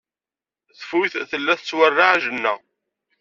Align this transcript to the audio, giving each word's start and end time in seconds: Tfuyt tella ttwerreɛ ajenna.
Tfuyt 0.79 1.13
tella 1.31 1.53
ttwerreɛ 1.55 2.07
ajenna. 2.13 2.53